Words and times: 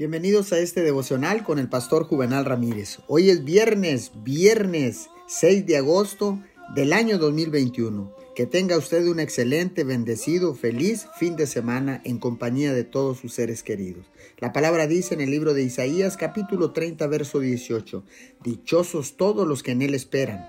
Bienvenidos 0.00 0.54
a 0.54 0.58
este 0.58 0.80
devocional 0.80 1.44
con 1.44 1.58
el 1.58 1.68
pastor 1.68 2.04
Juvenal 2.04 2.46
Ramírez. 2.46 3.00
Hoy 3.06 3.28
es 3.28 3.44
viernes, 3.44 4.12
viernes 4.24 5.10
6 5.26 5.66
de 5.66 5.76
agosto 5.76 6.42
del 6.74 6.94
año 6.94 7.18
2021. 7.18 8.10
Que 8.34 8.46
tenga 8.46 8.78
usted 8.78 9.06
un 9.08 9.20
excelente, 9.20 9.84
bendecido, 9.84 10.54
feliz 10.54 11.06
fin 11.18 11.36
de 11.36 11.46
semana 11.46 12.00
en 12.06 12.16
compañía 12.16 12.72
de 12.72 12.84
todos 12.84 13.18
sus 13.18 13.34
seres 13.34 13.62
queridos. 13.62 14.06
La 14.38 14.54
palabra 14.54 14.86
dice 14.86 15.12
en 15.12 15.20
el 15.20 15.30
libro 15.30 15.52
de 15.52 15.64
Isaías 15.64 16.16
capítulo 16.16 16.72
30 16.72 17.06
verso 17.06 17.38
18, 17.38 18.02
Dichosos 18.42 19.18
todos 19.18 19.46
los 19.46 19.62
que 19.62 19.72
en 19.72 19.82
él 19.82 19.94
esperan. 19.94 20.46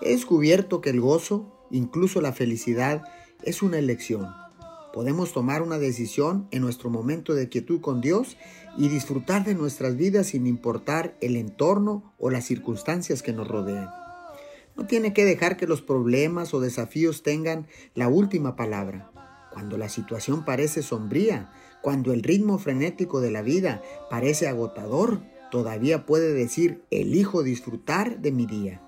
He 0.00 0.12
descubierto 0.12 0.80
que 0.80 0.88
el 0.88 1.02
gozo, 1.02 1.66
incluso 1.70 2.22
la 2.22 2.32
felicidad, 2.32 3.02
es 3.42 3.60
una 3.60 3.78
elección. 3.78 4.28
Podemos 4.92 5.32
tomar 5.32 5.62
una 5.62 5.78
decisión 5.78 6.48
en 6.50 6.62
nuestro 6.62 6.90
momento 6.90 7.34
de 7.34 7.48
quietud 7.48 7.80
con 7.80 8.00
Dios 8.00 8.36
y 8.76 8.88
disfrutar 8.88 9.44
de 9.44 9.54
nuestras 9.54 9.96
vidas 9.96 10.28
sin 10.28 10.46
importar 10.48 11.16
el 11.20 11.36
entorno 11.36 12.12
o 12.18 12.30
las 12.30 12.44
circunstancias 12.44 13.22
que 13.22 13.32
nos 13.32 13.46
rodean. 13.46 13.88
No 14.76 14.86
tiene 14.86 15.12
que 15.12 15.24
dejar 15.24 15.56
que 15.56 15.66
los 15.66 15.82
problemas 15.82 16.54
o 16.54 16.60
desafíos 16.60 17.22
tengan 17.22 17.68
la 17.94 18.08
última 18.08 18.56
palabra. 18.56 19.12
Cuando 19.52 19.76
la 19.76 19.88
situación 19.88 20.44
parece 20.44 20.82
sombría, 20.82 21.52
cuando 21.82 22.12
el 22.12 22.22
ritmo 22.22 22.58
frenético 22.58 23.20
de 23.20 23.30
la 23.30 23.42
vida 23.42 23.82
parece 24.10 24.48
agotador, 24.48 25.20
todavía 25.50 26.04
puede 26.06 26.32
decir, 26.32 26.84
elijo 26.90 27.42
disfrutar 27.42 28.20
de 28.20 28.32
mi 28.32 28.46
día. 28.46 28.80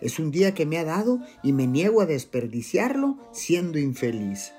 Es 0.00 0.18
un 0.18 0.30
día 0.30 0.54
que 0.54 0.66
me 0.66 0.78
ha 0.78 0.84
dado 0.84 1.20
y 1.42 1.52
me 1.52 1.66
niego 1.66 2.00
a 2.00 2.06
desperdiciarlo 2.06 3.18
siendo 3.32 3.78
infeliz. 3.78 4.52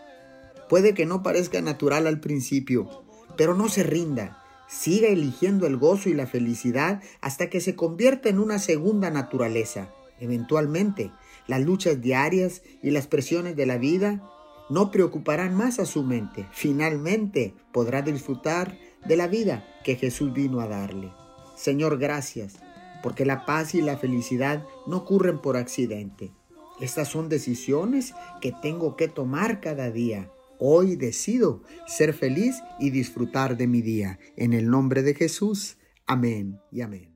Puede 0.70 0.94
que 0.94 1.06
no 1.06 1.22
parezca 1.22 1.62
natural 1.62 2.08
al 2.08 2.20
principio, 2.20 3.04
pero 3.38 3.56
no 3.56 3.70
se 3.70 3.84
rinda. 3.84 4.42
Siga 4.68 5.10
eligiendo 5.10 5.68
el 5.68 5.78
gozo 5.78 6.10
y 6.10 6.14
la 6.14 6.26
felicidad 6.26 7.02
hasta 7.22 7.50
que 7.50 7.62
se 7.62 7.76
convierta 7.76 8.30
en 8.30 8.40
una 8.40 8.58
segunda 8.58 9.12
naturaleza. 9.12 9.90
Eventualmente, 10.20 11.12
las 11.48 11.62
luchas 11.62 12.02
diarias 12.02 12.64
y 12.82 12.90
las 12.90 13.06
presiones 13.06 13.56
de 13.56 13.68
la 13.68 13.78
vida 13.78 14.24
no 14.70 14.90
preocuparán 14.90 15.56
más 15.56 15.78
a 15.78 15.86
su 15.86 16.04
mente. 16.04 16.48
Finalmente 16.52 17.54
podrá 17.72 18.02
disfrutar 18.02 18.78
de 19.06 19.16
la 19.16 19.28
vida 19.28 19.64
que 19.84 19.96
Jesús 19.96 20.34
vino 20.34 20.62
a 20.62 20.68
darle. 20.68 21.12
Señor, 21.56 22.00
gracias, 22.00 22.56
porque 23.04 23.26
la 23.26 23.46
paz 23.46 23.76
y 23.76 23.82
la 23.82 23.98
felicidad 23.98 24.66
no 24.88 24.98
ocurren 24.98 25.40
por 25.40 25.58
accidente. 25.58 26.32
Estas 26.80 27.08
son 27.08 27.30
decisiones 27.30 28.16
que 28.42 28.52
tengo 28.52 28.96
que 28.96 29.08
tomar 29.08 29.62
cada 29.62 29.92
día 29.92 30.32
Hoy 30.60 30.96
decido 30.96 31.64
ser 31.88 32.14
feliz 32.14 32.56
y 32.80 32.90
disfrutar 32.90 33.58
de 33.58 33.68
mi 33.68 33.82
día. 33.82 34.20
En 34.36 34.54
el 34.54 34.70
nombre 34.70 35.04
de 35.04 35.14
Jesús. 35.14 35.78
Amén 36.06 36.60
y 36.72 36.82
amén. 36.82 37.15